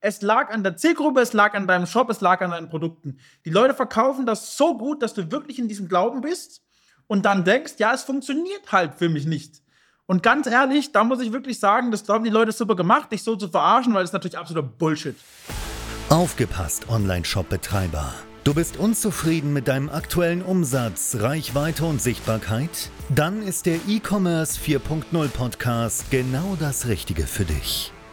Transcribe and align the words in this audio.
Es 0.00 0.22
lag 0.22 0.50
an 0.50 0.62
der 0.62 0.76
Zielgruppe, 0.76 1.20
es 1.20 1.32
lag 1.32 1.54
an 1.54 1.66
deinem 1.66 1.86
Shop, 1.86 2.08
es 2.08 2.20
lag 2.20 2.40
an 2.40 2.52
deinen 2.52 2.68
Produkten. 2.68 3.18
Die 3.44 3.50
Leute 3.50 3.74
verkaufen 3.74 4.26
das 4.26 4.56
so 4.56 4.78
gut, 4.78 5.02
dass 5.02 5.14
du 5.14 5.32
wirklich 5.32 5.58
in 5.58 5.66
diesem 5.66 5.88
Glauben 5.88 6.20
bist 6.20 6.62
und 7.08 7.24
dann 7.24 7.44
denkst, 7.44 7.74
ja, 7.78 7.92
es 7.92 8.04
funktioniert 8.04 8.70
halt 8.70 8.94
für 8.94 9.08
mich 9.08 9.26
nicht. 9.26 9.60
Und 10.06 10.22
ganz 10.22 10.46
ehrlich, 10.46 10.92
da 10.92 11.02
muss 11.02 11.20
ich 11.20 11.32
wirklich 11.32 11.58
sagen, 11.58 11.90
das 11.90 12.04
glauben 12.04 12.24
die 12.24 12.30
Leute 12.30 12.52
super 12.52 12.76
gemacht, 12.76 13.10
dich 13.10 13.24
so 13.24 13.34
zu 13.34 13.48
verarschen, 13.48 13.92
weil 13.92 14.02
das 14.02 14.10
ist 14.10 14.14
natürlich 14.14 14.38
absoluter 14.38 14.66
Bullshit. 14.68 15.16
Aufgepasst, 16.10 16.88
Online-Shop-Betreiber. 16.88 18.14
Du 18.44 18.54
bist 18.54 18.78
unzufrieden 18.78 19.52
mit 19.52 19.68
deinem 19.68 19.90
aktuellen 19.90 20.42
Umsatz, 20.42 21.16
Reichweite 21.18 21.84
und 21.84 22.00
Sichtbarkeit? 22.00 22.90
Dann 23.10 23.42
ist 23.42 23.66
der 23.66 23.76
E-Commerce 23.86 24.58
4.0 24.58 25.28
Podcast 25.28 26.10
genau 26.10 26.56
das 26.58 26.86
Richtige 26.86 27.26
für 27.26 27.44
dich. 27.44 27.92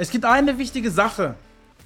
Es 0.00 0.12
gibt 0.12 0.24
eine 0.24 0.58
wichtige 0.58 0.92
Sache, 0.92 1.34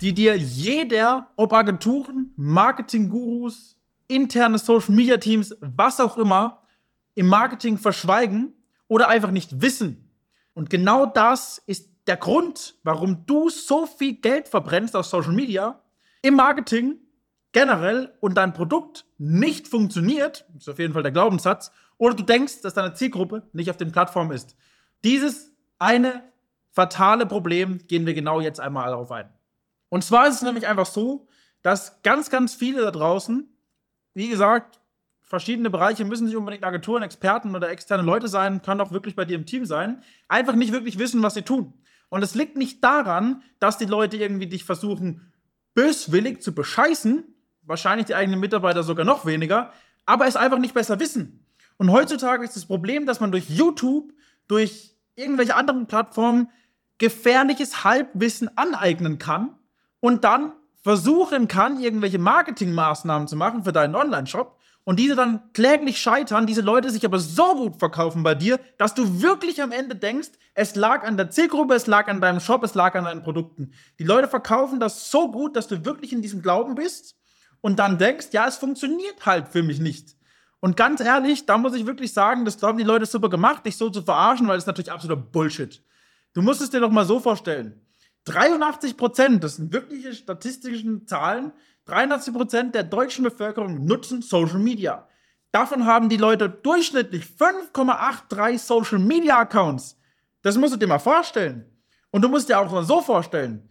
die 0.03 0.13
dir 0.13 0.37
jeder, 0.37 1.31
ob 1.37 1.55
Agenturen, 1.55 2.35
Marketing-Gurus, 2.37 3.79
interne 4.07 4.59
Social-Media-Teams, 4.59 5.57
was 5.61 5.99
auch 5.99 6.19
immer, 6.19 6.63
im 7.15 7.27
Marketing 7.27 7.79
verschweigen 7.79 8.53
oder 8.87 9.09
einfach 9.09 9.31
nicht 9.31 9.63
wissen. 9.63 10.11
Und 10.53 10.69
genau 10.69 11.07
das 11.07 11.63
ist 11.65 11.89
der 12.07 12.19
Grund, 12.19 12.75
warum 12.83 13.25
du 13.25 13.49
so 13.49 13.87
viel 13.87 14.17
Geld 14.21 14.47
verbrennst 14.47 14.95
auf 14.95 15.07
Social 15.07 15.33
Media, 15.33 15.81
im 16.21 16.35
Marketing 16.35 16.97
generell 17.53 18.13
und 18.21 18.35
dein 18.35 18.53
Produkt 18.53 19.07
nicht 19.17 19.69
funktioniert, 19.69 20.45
ist 20.59 20.69
auf 20.69 20.79
jeden 20.79 20.93
Fall 20.93 21.03
der 21.03 21.13
Glaubenssatz, 21.13 21.73
oder 21.97 22.15
du 22.15 22.25
denkst, 22.25 22.61
dass 22.61 22.75
deine 22.75 22.93
Zielgruppe 22.93 23.49
nicht 23.55 23.71
auf 23.71 23.79
den 23.79 23.91
Plattformen 23.91 24.33
ist. 24.33 24.55
Dieses 25.03 25.51
eine 25.79 26.31
fatale 26.73 27.27
Problem 27.27 27.87
gehen 27.87 28.07
wir 28.07 28.15
genau 28.15 28.41
jetzt 28.41 28.61
einmal 28.61 28.91
darauf 28.91 29.13
ein. 29.13 29.31
Und 29.89 30.03
zwar 30.03 30.27
ist 30.27 30.37
es 30.37 30.43
nämlich 30.43 30.67
einfach 30.67 30.87
so, 30.87 31.29
dass 31.63 32.03
ganz, 32.03 32.31
ganz 32.31 32.55
viele 32.55 32.83
da 32.83 32.91
draußen, 32.91 33.47
wie 34.15 34.29
gesagt, 34.29 34.81
verschiedene 35.21 35.71
Bereiche 35.71 36.05
müssen 36.05 36.27
nicht 36.27 36.37
unbedingt 36.37 36.65
Agenturen, 36.65 37.03
Experten 37.03 37.55
oder 37.55 37.71
externe 37.71 38.03
Leute 38.03 38.29
sein, 38.29 38.63
kann 38.63 38.81
auch 38.81 38.91
wirklich 38.91 39.15
bei 39.15 39.25
dir 39.25 39.37
im 39.37 39.47
Team 39.47 39.65
sein, 39.65 40.03
einfach 40.29 40.55
nicht 40.55 40.73
wirklich 40.73 40.99
wissen, 40.99 41.23
was 41.23 41.35
sie 41.35 41.43
tun. 41.43 41.75
Und 42.09 42.23
es 42.23 42.35
liegt 42.35 42.57
nicht 42.57 42.83
daran, 42.83 43.43
dass 43.59 43.79
die 43.79 43.87
Leute 43.87 44.17
irgendwie 44.17 44.47
dich 44.47 44.65
versuchen, 44.65 45.33
böswillig 45.75 46.43
zu 46.43 46.55
bescheißen, 46.55 47.25
wahrscheinlich 47.63 48.07
die 48.07 48.15
eigenen 48.15 48.41
Mitarbeiter 48.41 48.83
sogar 48.83 49.07
noch 49.07 49.25
weniger, 49.25 49.73
aber 50.05 50.27
es 50.27 50.37
einfach 50.37 50.59
nicht 50.59 50.75
besser 50.75 51.01
wissen. 51.01 51.47
Und 51.79 51.91
heutzutage 51.91 52.45
ist 52.45 52.57
das 52.57 52.67
Problem, 52.67 53.07
dass 53.07 53.21
man 53.21 53.33
durch 53.33 53.49
YouTube, 53.49 54.13
durch 54.49 54.97
irgendwelche 55.15 55.55
anderen 55.55 55.87
Plattformen 55.87 56.51
gefährliches 57.03 57.83
Halbwissen 57.83 58.57
aneignen 58.57 59.19
kann 59.19 59.57
und 59.99 60.23
dann 60.23 60.53
versuchen 60.85 61.49
kann, 61.49 61.81
irgendwelche 61.81 62.21
Marketingmaßnahmen 62.21 63.27
zu 63.27 63.35
machen 63.35 63.65
für 63.65 63.73
deinen 63.73 63.97
Online-Shop 63.97 64.57
und 64.85 65.01
diese 65.01 65.17
dann 65.17 65.53
kläglich 65.53 66.01
scheitern, 66.01 66.47
diese 66.47 66.61
Leute 66.61 66.91
sich 66.91 67.05
aber 67.05 67.19
so 67.19 67.57
gut 67.57 67.81
verkaufen 67.81 68.23
bei 68.23 68.37
dir, 68.37 68.61
dass 68.79 68.95
du 68.95 69.21
wirklich 69.21 69.61
am 69.61 69.73
Ende 69.73 69.97
denkst, 69.97 70.29
es 70.55 70.77
lag 70.77 71.03
an 71.03 71.17
der 71.17 71.29
Zielgruppe, 71.29 71.75
es 71.75 71.89
lag 71.89 72.07
an 72.07 72.21
deinem 72.21 72.39
Shop, 72.39 72.63
es 72.63 72.75
lag 72.75 72.95
an 72.95 73.03
deinen 73.03 73.25
Produkten. 73.25 73.73
Die 73.99 74.05
Leute 74.05 74.29
verkaufen 74.29 74.79
das 74.79 75.11
so 75.11 75.29
gut, 75.29 75.57
dass 75.57 75.67
du 75.67 75.85
wirklich 75.85 76.13
in 76.13 76.23
diesem 76.23 76.41
Glauben 76.41 76.77
bist 76.77 77.17
und 77.63 77.81
dann 77.81 77.99
denkst, 77.99 78.29
ja, 78.31 78.47
es 78.47 78.59
funktioniert 78.59 79.27
halt 79.27 79.49
für 79.49 79.65
mich 79.65 79.81
nicht. 79.81 80.15
Und 80.61 80.77
ganz 80.77 81.01
ehrlich, 81.01 81.47
da 81.47 81.59
muss 81.59 81.75
ich 81.75 81.85
wirklich 81.85 82.13
sagen, 82.13 82.45
das 82.45 82.59
glauben 82.59 82.79
die 82.79 82.85
Leute 82.85 83.07
super 83.07 83.29
gemacht, 83.29 83.67
dich 83.67 83.77
so 83.77 83.91
zu 83.91 84.03
verarschen, 84.03 84.47
weil 84.47 84.55
das 84.55 84.63
ist 84.63 84.69
natürlich 84.69 84.93
absoluter 84.93 85.21
Bullshit. 85.21 85.83
Du 86.35 86.43
musst 86.43 86.63
es 86.63 86.71
dir 86.71 86.81
doch 86.81 86.91
mal 86.91 87.05
so 87.05 87.21
vorstellen. 87.21 87.81
83 88.25 88.97
Prozent, 88.97 89.45
das 89.45 89.57
sind 89.57 89.73
wirkliche 89.73 90.15
statistische 90.15 91.05
Zahlen, 91.05 91.53
83 91.87 92.33
Prozent 92.33 92.75
der 92.75 92.85
deutschen 92.85 93.25
Bevölkerung 93.25 93.85
nutzen 93.85 94.23
Social 94.23 94.59
Media. 94.59 95.09
Davon 95.51 95.85
haben 95.85 96.09
die 96.09 96.17
Leute 96.17 96.49
durchschnittlich 96.49 97.25
5,83 97.25 98.59
Social 98.59 98.99
Media 98.99 99.39
Accounts. 99.39 99.99
Das 100.43 100.57
musst 100.57 100.75
du 100.75 100.79
dir 100.79 100.87
mal 100.87 100.99
vorstellen. 100.99 101.67
Und 102.11 102.23
du 102.23 102.29
musst 102.29 102.49
dir 102.49 102.61
auch 102.61 102.71
mal 102.71 102.85
so 102.85 103.01
vorstellen. 103.01 103.69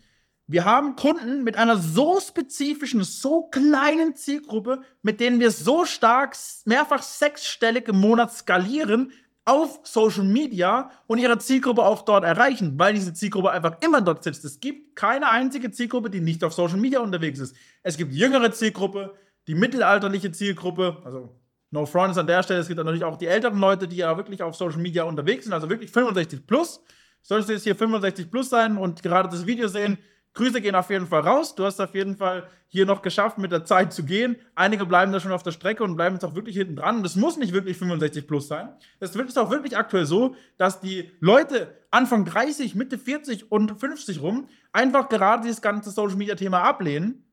Wir 0.47 0.65
haben 0.65 0.97
Kunden 0.97 1.43
mit 1.43 1.55
einer 1.55 1.77
so 1.77 2.19
spezifischen, 2.19 3.03
so 3.03 3.43
kleinen 3.43 4.15
Zielgruppe, 4.15 4.81
mit 5.01 5.21
denen 5.21 5.39
wir 5.39 5.49
so 5.49 5.85
stark 5.85 6.35
mehrfach 6.65 7.01
sechsstellig 7.01 7.87
im 7.87 7.99
Monat 7.99 8.33
skalieren, 8.33 9.13
auf 9.45 9.79
Social 9.83 10.23
Media 10.23 10.91
und 11.07 11.17
ihre 11.17 11.37
Zielgruppe 11.39 11.83
auch 11.83 12.03
dort 12.03 12.23
erreichen, 12.23 12.77
weil 12.77 12.93
diese 12.93 13.13
Zielgruppe 13.13 13.51
einfach 13.51 13.77
immer 13.81 14.01
dort 14.01 14.23
sitzt. 14.23 14.45
Es 14.45 14.59
gibt 14.59 14.95
keine 14.95 15.29
einzige 15.29 15.71
Zielgruppe, 15.71 16.09
die 16.09 16.21
nicht 16.21 16.43
auf 16.43 16.53
Social 16.53 16.77
Media 16.77 16.99
unterwegs 16.99 17.39
ist. 17.39 17.55
Es 17.81 17.97
gibt 17.97 18.13
jüngere 18.13 18.51
Zielgruppe, 18.51 19.15
die 19.47 19.55
mittelalterliche 19.55 20.31
Zielgruppe, 20.31 21.01
also 21.03 21.39
no 21.71 21.85
fronts 21.85 22.17
an 22.17 22.27
der 22.27 22.43
Stelle, 22.43 22.59
es 22.59 22.67
gibt 22.67 22.77
natürlich 22.77 23.03
auch 23.03 23.17
die 23.17 23.27
älteren 23.27 23.59
Leute, 23.59 23.87
die 23.87 23.97
ja 23.97 24.15
wirklich 24.15 24.43
auf 24.43 24.55
Social 24.55 24.79
Media 24.79 25.03
unterwegs 25.03 25.45
sind, 25.45 25.53
also 25.53 25.69
wirklich 25.69 25.91
65 25.91 26.45
plus. 26.45 26.83
Solltest 27.23 27.49
du 27.49 27.53
jetzt 27.53 27.63
hier 27.63 27.75
65 27.75 28.29
plus 28.29 28.49
sein 28.49 28.77
und 28.77 29.01
gerade 29.03 29.29
das 29.29 29.45
Video 29.45 29.67
sehen, 29.67 29.97
Grüße 30.33 30.61
gehen 30.61 30.75
auf 30.75 30.89
jeden 30.89 31.07
Fall 31.07 31.21
raus. 31.21 31.55
Du 31.55 31.65
hast 31.65 31.79
auf 31.81 31.93
jeden 31.93 32.15
Fall 32.15 32.47
hier 32.67 32.85
noch 32.85 33.01
geschafft, 33.01 33.37
mit 33.37 33.51
der 33.51 33.65
Zeit 33.65 33.91
zu 33.91 34.05
gehen. 34.05 34.37
Einige 34.55 34.85
bleiben 34.85 35.11
da 35.11 35.19
schon 35.19 35.33
auf 35.33 35.43
der 35.43 35.51
Strecke 35.51 35.83
und 35.83 35.97
bleiben 35.97 36.15
jetzt 36.15 36.23
auch 36.23 36.35
wirklich 36.35 36.55
hinten 36.55 36.77
dran. 36.77 36.97
Und 36.97 37.05
es 37.05 37.17
muss 37.17 37.35
nicht 37.35 37.51
wirklich 37.51 37.77
65 37.77 38.27
plus 38.27 38.47
sein. 38.47 38.69
Es 39.01 39.13
ist 39.13 39.37
auch 39.37 39.51
wirklich 39.51 39.75
aktuell 39.75 40.05
so, 40.05 40.35
dass 40.57 40.79
die 40.79 41.11
Leute 41.19 41.75
Anfang 41.91 42.23
30, 42.23 42.75
Mitte 42.75 42.97
40 42.97 43.51
und 43.51 43.77
50 43.77 44.21
rum 44.21 44.47
einfach 44.71 45.09
gerade 45.09 45.43
dieses 45.43 45.61
ganze 45.61 45.91
Social 45.91 46.15
Media 46.15 46.35
Thema 46.35 46.63
ablehnen. 46.63 47.25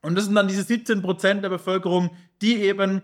Und 0.00 0.14
das 0.14 0.24
sind 0.24 0.34
dann 0.34 0.48
diese 0.48 0.62
17 0.62 1.02
Prozent 1.02 1.44
der 1.44 1.50
Bevölkerung, 1.50 2.10
die 2.40 2.56
eben 2.62 3.02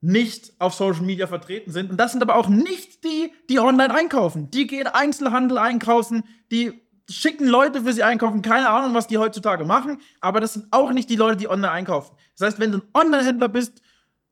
nicht 0.00 0.52
auf 0.58 0.74
Social 0.74 1.02
Media 1.02 1.26
vertreten 1.26 1.72
sind. 1.72 1.90
Und 1.90 1.98
das 1.98 2.12
sind 2.12 2.22
aber 2.22 2.36
auch 2.36 2.48
nicht 2.48 3.04
die, 3.04 3.32
die 3.50 3.58
online 3.58 3.94
einkaufen. 3.94 4.50
Die 4.50 4.66
gehen 4.66 4.86
Einzelhandel 4.86 5.58
einkaufen, 5.58 6.24
die 6.50 6.85
schicken 7.08 7.46
Leute 7.46 7.82
für 7.82 7.92
sie 7.92 8.02
einkaufen. 8.02 8.42
Keine 8.42 8.68
Ahnung, 8.68 8.94
was 8.94 9.06
die 9.06 9.18
heutzutage 9.18 9.64
machen, 9.64 10.00
aber 10.20 10.40
das 10.40 10.54
sind 10.54 10.66
auch 10.70 10.92
nicht 10.92 11.08
die 11.08 11.16
Leute, 11.16 11.36
die 11.36 11.48
online 11.48 11.70
einkaufen. 11.70 12.16
Das 12.36 12.46
heißt, 12.46 12.60
wenn 12.60 12.72
du 12.72 12.78
ein 12.78 12.88
Online-Händler 12.94 13.48
bist, 13.48 13.80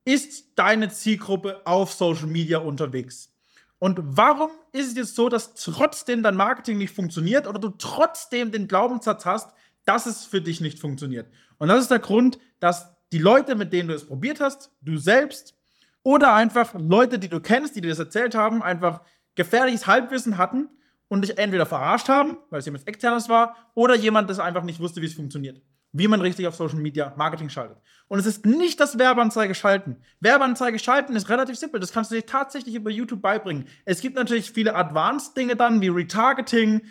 ist 0.05 0.59
deine 0.59 0.91
Zielgruppe 0.91 1.63
auf 1.65 1.93
Social 1.93 2.27
Media 2.27 2.59
unterwegs. 2.59 3.31
Und 3.79 3.99
warum 4.03 4.51
ist 4.73 4.89
es 4.89 4.97
jetzt 4.97 5.15
so, 5.15 5.29
dass 5.29 5.55
trotzdem 5.55 6.23
dein 6.23 6.37
Marketing 6.37 6.79
nicht 6.79 6.95
funktioniert 6.95 7.47
oder 7.47 7.59
du 7.59 7.71
trotzdem 7.71 8.51
den 8.51 8.69
Glaubenssatz 8.69 9.25
hast, 9.25 9.53
dass 9.85 10.07
es 10.07 10.25
für 10.25 10.41
dich 10.41 10.61
nicht 10.61 10.79
funktioniert? 10.79 11.29
Und 11.59 11.69
das 11.69 11.83
ist 11.83 11.91
der 11.91 11.99
Grund, 11.99 12.39
dass 12.61 12.95
die 13.13 13.19
Leute, 13.19 13.55
mit 13.55 13.73
denen 13.73 13.89
du 13.89 13.95
es 13.95 14.07
probiert 14.07 14.41
hast, 14.41 14.71
du 14.81 14.97
selbst 14.97 15.55
oder 16.03 16.35
einfach 16.35 16.75
Leute, 16.75 17.19
die 17.19 17.29
du 17.29 17.41
kennst, 17.41 17.77
die 17.77 17.81
dir 17.81 17.89
das 17.89 17.99
erzählt 17.99 18.35
haben, 18.35 18.63
einfach 18.63 19.03
gefährliches 19.35 19.87
Halbwissen 19.87 20.39
hatten 20.39 20.69
und 21.09 21.23
dich 21.23 21.39
entweder 21.39 21.67
verarscht 21.67 22.09
haben, 22.09 22.39
weil 22.51 22.61
es 22.61 22.65
jemand 22.65 22.87
externes 22.89 23.29
war, 23.29 23.57
oder 23.75 23.95
jemand, 23.95 24.31
das 24.31 24.39
einfach 24.39 24.63
nicht 24.63 24.81
wusste, 24.81 25.01
wie 25.03 25.07
es 25.07 25.15
funktioniert. 25.15 25.61
Wie 25.93 26.09
man 26.09 26.21
richtig 26.21 26.47
auf 26.49 26.57
Social 26.57 26.79
Media 26.79 27.15
Marketing 27.17 27.49
schaltet. 27.49 27.79
Und 28.09 28.19
es 28.19 28.27
ist 28.27 28.45
nicht 28.45 28.81
das 28.81 28.99
Werbeanzeige 28.99 29.55
schalten. 29.55 29.99
Werbeanzeige 30.21 30.79
schalten 30.79 31.15
ist 31.15 31.29
relativ 31.29 31.57
simpel. 31.57 31.79
Das 31.79 31.93
kannst 31.93 32.11
du 32.11 32.17
dir 32.17 32.27
tatsächlich 32.27 32.75
über 32.75 32.91
YouTube 32.91 33.23
beibringen. 33.23 33.67
Es 33.85 34.01
gibt 34.01 34.17
natürlich 34.17 34.51
viele 34.51 34.75
Advanced-Dinge 34.75 35.55
dann, 35.55 35.81
wie 35.81 35.89
Retargeting, 35.89 36.83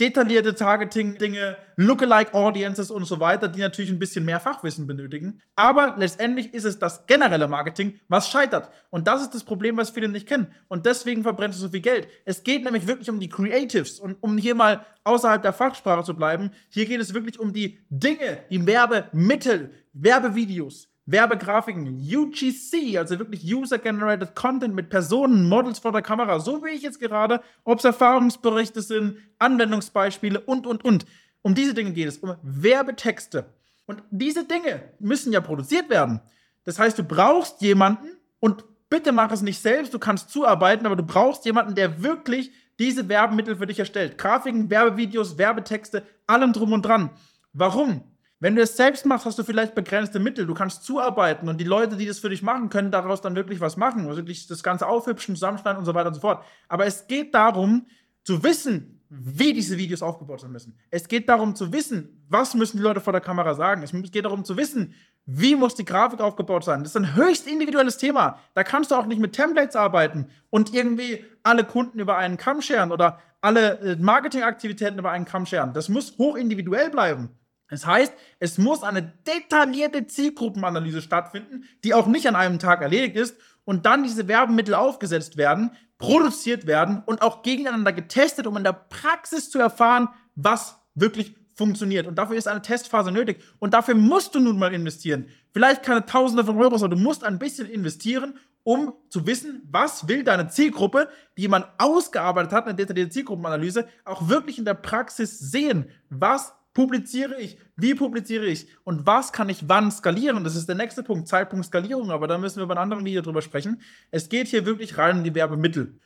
detaillierte 0.00 0.54
Targeting-Dinge, 0.54 1.58
Lookalike 1.76 2.32
Audiences 2.32 2.90
und 2.90 3.04
so 3.04 3.20
weiter, 3.20 3.48
die 3.48 3.60
natürlich 3.60 3.90
ein 3.90 3.98
bisschen 3.98 4.24
mehr 4.24 4.40
Fachwissen 4.40 4.86
benötigen. 4.86 5.42
Aber 5.54 5.94
letztendlich 5.98 6.54
ist 6.54 6.64
es 6.64 6.78
das 6.78 7.06
generelle 7.06 7.48
Marketing, 7.48 8.00
was 8.08 8.30
scheitert. 8.30 8.70
Und 8.88 9.06
das 9.06 9.20
ist 9.20 9.34
das 9.34 9.44
Problem, 9.44 9.76
was 9.76 9.90
viele 9.90 10.08
nicht 10.08 10.26
kennen. 10.26 10.48
Und 10.68 10.86
deswegen 10.86 11.22
verbrennst 11.22 11.58
du 11.58 11.62
so 11.62 11.68
viel 11.68 11.80
Geld. 11.80 12.08
Es 12.24 12.42
geht 12.42 12.64
nämlich 12.64 12.86
wirklich 12.86 13.10
um 13.10 13.20
die 13.20 13.28
Creatives. 13.28 14.00
Und 14.00 14.16
um 14.22 14.38
hier 14.38 14.54
mal 14.54 14.86
außerhalb 15.04 15.42
der 15.42 15.52
Fachsprache 15.52 16.04
zu 16.04 16.14
bleiben, 16.14 16.50
hier 16.70 16.86
geht 16.86 17.00
es 17.00 17.12
wirklich 17.12 17.38
um 17.38 17.52
die 17.52 17.78
Dinge, 17.90 18.38
die 18.50 18.66
Werbemittel, 18.66 19.70
Werbevideos, 19.92 20.88
Werbegrafiken, 21.06 21.98
UGC, 21.98 22.98
also 22.98 23.18
wirklich 23.18 23.42
User-Generated 23.42 24.34
Content 24.34 24.74
mit 24.74 24.90
Personen, 24.90 25.48
Models 25.48 25.78
vor 25.78 25.92
der 25.92 26.02
Kamera, 26.02 26.38
so 26.38 26.62
wie 26.64 26.70
ich 26.70 26.82
jetzt 26.82 27.00
gerade, 27.00 27.40
ob 27.64 27.78
es 27.78 27.84
Erfahrungsberichte 27.84 28.82
sind, 28.82 29.16
Anwendungsbeispiele 29.38 30.40
und, 30.40 30.66
und, 30.66 30.84
und. 30.84 31.06
Um 31.42 31.54
diese 31.54 31.74
Dinge 31.74 31.92
geht 31.92 32.08
es, 32.08 32.18
um 32.18 32.36
Werbetexte. 32.42 33.46
Und 33.86 34.02
diese 34.10 34.44
Dinge 34.44 34.82
müssen 35.00 35.32
ja 35.32 35.40
produziert 35.40 35.90
werden. 35.90 36.20
Das 36.64 36.78
heißt, 36.78 36.98
du 36.98 37.02
brauchst 37.02 37.60
jemanden 37.62 38.08
und 38.38 38.64
bitte 38.88 39.10
mach 39.12 39.32
es 39.32 39.42
nicht 39.42 39.60
selbst, 39.60 39.94
du 39.94 39.98
kannst 39.98 40.30
zuarbeiten, 40.30 40.86
aber 40.86 40.96
du 40.96 41.02
brauchst 41.02 41.44
jemanden, 41.44 41.74
der 41.74 42.02
wirklich 42.02 42.52
diese 42.78 43.08
Werbemittel 43.08 43.56
für 43.56 43.66
dich 43.66 43.78
erstellt. 43.78 44.16
Grafiken, 44.18 44.70
Werbevideos, 44.70 45.38
Werbetexte, 45.38 46.04
allem 46.26 46.52
drum 46.52 46.72
und 46.72 46.82
dran. 46.82 47.10
Warum? 47.52 48.04
Wenn 48.42 48.56
du 48.56 48.62
es 48.62 48.76
selbst 48.76 49.04
machst, 49.04 49.26
hast 49.26 49.38
du 49.38 49.44
vielleicht 49.44 49.74
begrenzte 49.74 50.18
Mittel. 50.18 50.46
Du 50.46 50.54
kannst 50.54 50.82
zuarbeiten 50.82 51.48
und 51.48 51.60
die 51.60 51.64
Leute, 51.64 51.96
die 51.96 52.06
das 52.06 52.18
für 52.18 52.30
dich 52.30 52.42
machen, 52.42 52.70
können 52.70 52.90
daraus 52.90 53.20
dann 53.20 53.36
wirklich 53.36 53.60
was 53.60 53.76
machen. 53.76 54.06
Also 54.06 54.16
wirklich 54.16 54.46
das 54.46 54.62
Ganze 54.62 54.86
aufhübschen, 54.86 55.36
zusammenschneiden 55.36 55.78
und 55.78 55.84
so 55.84 55.94
weiter 55.94 56.08
und 56.08 56.14
so 56.14 56.22
fort. 56.22 56.42
Aber 56.66 56.86
es 56.86 57.06
geht 57.06 57.34
darum, 57.34 57.86
zu 58.24 58.42
wissen, 58.42 59.00
wie 59.10 59.52
diese 59.52 59.76
Videos 59.76 60.02
aufgebaut 60.02 60.40
sein 60.40 60.52
müssen. 60.52 60.78
Es 60.90 61.08
geht 61.08 61.28
darum 61.28 61.54
zu 61.54 61.72
wissen, 61.72 62.24
was 62.28 62.54
müssen 62.54 62.78
die 62.78 62.82
Leute 62.82 63.00
vor 63.00 63.12
der 63.12 63.20
Kamera 63.20 63.54
sagen. 63.54 63.82
Es 63.82 63.92
geht 63.92 64.24
darum 64.24 64.44
zu 64.44 64.56
wissen, 64.56 64.94
wie 65.26 65.56
muss 65.56 65.74
die 65.74 65.84
Grafik 65.84 66.20
aufgebaut 66.20 66.64
sein. 66.64 66.80
Das 66.82 66.92
ist 66.92 66.96
ein 66.96 67.16
höchst 67.16 67.46
individuelles 67.46 67.98
Thema. 67.98 68.38
Da 68.54 68.64
kannst 68.64 68.90
du 68.90 68.94
auch 68.94 69.06
nicht 69.06 69.20
mit 69.20 69.32
Templates 69.32 69.76
arbeiten 69.76 70.28
und 70.48 70.72
irgendwie 70.72 71.24
alle 71.42 71.64
Kunden 71.64 71.98
über 71.98 72.16
einen 72.16 72.36
Kamm 72.36 72.62
scheren 72.62 72.92
oder 72.92 73.18
alle 73.40 73.80
äh, 73.80 73.96
Marketingaktivitäten 73.96 74.98
über 74.98 75.10
einen 75.10 75.24
Kamm 75.24 75.44
scheren. 75.44 75.74
Das 75.74 75.88
muss 75.88 76.16
hoch 76.16 76.36
individuell 76.36 76.90
bleiben. 76.90 77.30
Das 77.70 77.86
heißt, 77.86 78.12
es 78.38 78.58
muss 78.58 78.82
eine 78.82 79.02
detaillierte 79.26 80.06
Zielgruppenanalyse 80.06 81.02
stattfinden, 81.02 81.64
die 81.84 81.94
auch 81.94 82.06
nicht 82.06 82.26
an 82.28 82.36
einem 82.36 82.58
Tag 82.58 82.82
erledigt 82.82 83.16
ist 83.16 83.36
und 83.64 83.86
dann 83.86 84.02
diese 84.02 84.28
Werbemittel 84.28 84.74
aufgesetzt 84.74 85.36
werden, 85.36 85.70
produziert 85.98 86.66
werden 86.66 87.02
und 87.06 87.22
auch 87.22 87.42
gegeneinander 87.42 87.92
getestet, 87.92 88.46
um 88.46 88.56
in 88.56 88.64
der 88.64 88.72
Praxis 88.72 89.50
zu 89.50 89.58
erfahren, 89.58 90.08
was 90.34 90.78
wirklich 90.94 91.34
funktioniert. 91.54 92.06
Und 92.06 92.16
dafür 92.16 92.36
ist 92.36 92.48
eine 92.48 92.62
Testphase 92.62 93.12
nötig. 93.12 93.42
Und 93.58 93.74
dafür 93.74 93.94
musst 93.94 94.34
du 94.34 94.40
nun 94.40 94.58
mal 94.58 94.72
investieren. 94.72 95.28
Vielleicht 95.52 95.82
keine 95.82 96.06
Tausende 96.06 96.42
von 96.42 96.58
Euros, 96.58 96.82
aber 96.82 96.96
du 96.96 97.00
musst 97.00 97.22
ein 97.22 97.38
bisschen 97.38 97.68
investieren, 97.68 98.38
um 98.62 98.94
zu 99.10 99.26
wissen, 99.26 99.62
was 99.70 100.08
will 100.08 100.24
deine 100.24 100.48
Zielgruppe, 100.48 101.08
die 101.36 101.42
jemand 101.42 101.66
ausgearbeitet 101.76 102.52
hat, 102.52 102.64
eine 102.64 102.74
detaillierte 102.74 103.10
Zielgruppenanalyse, 103.10 103.86
auch 104.04 104.28
wirklich 104.28 104.58
in 104.58 104.64
der 104.64 104.74
Praxis 104.74 105.38
sehen. 105.38 105.90
Was 106.08 106.54
publiziere 106.72 107.40
ich? 107.40 107.58
Wie 107.76 107.94
publiziere 107.94 108.46
ich? 108.46 108.68
Und 108.84 109.06
was 109.06 109.32
kann 109.32 109.48
ich 109.48 109.68
wann 109.68 109.90
skalieren? 109.90 110.44
Das 110.44 110.56
ist 110.56 110.68
der 110.68 110.76
nächste 110.76 111.02
Punkt, 111.02 111.28
Zeitpunkt 111.28 111.66
Skalierung, 111.66 112.10
aber 112.10 112.26
da 112.26 112.38
müssen 112.38 112.58
wir 112.58 112.66
bei 112.66 112.74
einem 112.74 112.82
anderen 112.82 113.04
Video 113.04 113.22
drüber 113.22 113.42
sprechen. 113.42 113.80
Es 114.10 114.28
geht 114.28 114.48
hier 114.48 114.66
wirklich 114.66 114.98
rein 114.98 115.18
um 115.18 115.24
die 115.24 115.34
Werbemittel. 115.34 115.98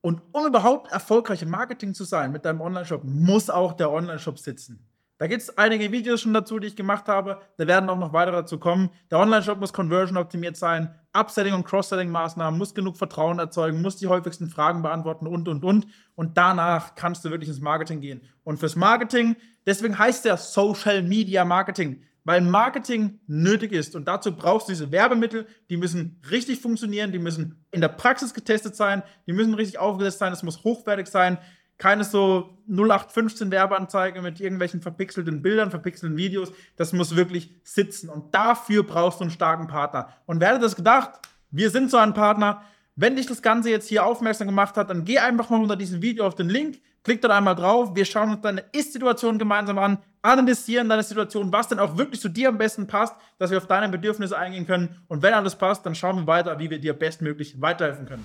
Und 0.00 0.22
um 0.32 0.46
überhaupt 0.46 0.92
erfolgreich 0.92 1.42
im 1.42 1.50
Marketing 1.50 1.92
zu 1.92 2.04
sein 2.04 2.32
mit 2.32 2.44
deinem 2.44 2.60
Online-Shop, 2.60 3.02
muss 3.04 3.50
auch 3.50 3.72
der 3.72 3.90
Online-Shop 3.90 4.38
sitzen. 4.38 4.86
Da 5.18 5.26
gibt 5.26 5.42
es 5.42 5.58
einige 5.58 5.90
Videos 5.90 6.20
schon 6.20 6.32
dazu, 6.32 6.60
die 6.60 6.68
ich 6.68 6.76
gemacht 6.76 7.08
habe. 7.08 7.40
Da 7.56 7.66
werden 7.66 7.90
auch 7.90 7.98
noch 7.98 8.12
weitere 8.12 8.36
dazu 8.36 8.58
kommen. 8.58 8.90
Der 9.10 9.18
Online-Shop 9.18 9.58
muss 9.58 9.72
conversion 9.72 10.16
optimiert 10.16 10.56
sein. 10.56 10.94
Upselling 11.12 11.54
und 11.54 11.66
Cross-Selling-Maßnahmen 11.66 12.56
muss 12.56 12.72
genug 12.72 12.96
Vertrauen 12.96 13.40
erzeugen, 13.40 13.82
muss 13.82 13.96
die 13.96 14.06
häufigsten 14.06 14.48
Fragen 14.48 14.80
beantworten 14.82 15.26
und, 15.26 15.48
und, 15.48 15.64
und. 15.64 15.86
Und 16.14 16.38
danach 16.38 16.94
kannst 16.94 17.24
du 17.24 17.30
wirklich 17.30 17.48
ins 17.48 17.60
Marketing 17.60 18.00
gehen. 18.00 18.20
Und 18.44 18.60
fürs 18.60 18.76
Marketing, 18.76 19.34
deswegen 19.66 19.98
heißt 19.98 20.24
der 20.24 20.36
Social 20.36 21.02
Media 21.02 21.44
Marketing, 21.44 22.04
weil 22.22 22.40
Marketing 22.40 23.18
nötig 23.26 23.72
ist. 23.72 23.96
Und 23.96 24.06
dazu 24.06 24.36
brauchst 24.36 24.68
du 24.68 24.72
diese 24.72 24.92
Werbemittel, 24.92 25.48
die 25.68 25.76
müssen 25.76 26.20
richtig 26.30 26.60
funktionieren, 26.60 27.10
die 27.10 27.18
müssen 27.18 27.64
in 27.72 27.80
der 27.80 27.88
Praxis 27.88 28.34
getestet 28.34 28.76
sein, 28.76 29.02
die 29.26 29.32
müssen 29.32 29.54
richtig 29.54 29.78
aufgesetzt 29.78 30.20
sein, 30.20 30.32
es 30.32 30.44
muss 30.44 30.62
hochwertig 30.62 31.08
sein 31.08 31.38
keine 31.78 32.04
so 32.04 32.58
0815 32.68 33.50
Werbeanzeige 33.50 34.20
mit 34.20 34.40
irgendwelchen 34.40 34.82
verpixelten 34.82 35.42
Bildern, 35.42 35.70
verpixelten 35.70 36.16
Videos. 36.18 36.52
Das 36.76 36.92
muss 36.92 37.16
wirklich 37.16 37.54
sitzen. 37.62 38.10
Und 38.10 38.34
dafür 38.34 38.82
brauchst 38.82 39.20
du 39.20 39.24
einen 39.24 39.30
starken 39.30 39.68
Partner. 39.68 40.12
Und 40.26 40.40
wer 40.40 40.48
hätte 40.50 40.60
das 40.60 40.76
gedacht? 40.76 41.12
Wir 41.50 41.70
sind 41.70 41.90
so 41.90 41.96
ein 41.96 42.14
Partner. 42.14 42.62
Wenn 42.96 43.14
dich 43.14 43.26
das 43.26 43.42
Ganze 43.42 43.70
jetzt 43.70 43.88
hier 43.88 44.04
aufmerksam 44.04 44.48
gemacht 44.48 44.76
hat, 44.76 44.90
dann 44.90 45.04
geh 45.04 45.18
einfach 45.18 45.50
mal 45.50 45.62
unter 45.62 45.76
diesem 45.76 46.02
Video 46.02 46.26
auf 46.26 46.34
den 46.34 46.48
Link, 46.48 46.80
klick 47.04 47.22
dort 47.22 47.32
einmal 47.32 47.54
drauf. 47.54 47.94
Wir 47.94 48.04
schauen 48.04 48.30
uns 48.30 48.40
deine 48.40 48.64
Ist-Situation 48.72 49.38
gemeinsam 49.38 49.78
an, 49.78 49.98
analysieren 50.20 50.88
deine 50.88 51.04
Situation, 51.04 51.52
was 51.52 51.68
denn 51.68 51.78
auch 51.78 51.96
wirklich 51.96 52.20
zu 52.20 52.28
dir 52.28 52.48
am 52.48 52.58
besten 52.58 52.88
passt, 52.88 53.14
dass 53.38 53.52
wir 53.52 53.58
auf 53.58 53.68
deine 53.68 53.88
Bedürfnisse 53.88 54.36
eingehen 54.36 54.66
können. 54.66 54.96
Und 55.06 55.22
wenn 55.22 55.32
alles 55.32 55.54
passt, 55.54 55.86
dann 55.86 55.94
schauen 55.94 56.16
wir 56.16 56.26
weiter, 56.26 56.58
wie 56.58 56.70
wir 56.70 56.80
dir 56.80 56.92
bestmöglich 56.92 57.60
weiterhelfen 57.60 58.06
können. 58.06 58.24